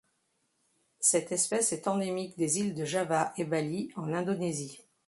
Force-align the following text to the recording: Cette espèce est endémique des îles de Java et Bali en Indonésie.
Cette 0.99 1.31
espèce 1.31 1.73
est 1.73 1.87
endémique 1.87 2.35
des 2.35 2.57
îles 2.57 2.73
de 2.73 2.85
Java 2.85 3.33
et 3.37 3.45
Bali 3.45 3.91
en 3.95 4.13
Indonésie. 4.15 4.81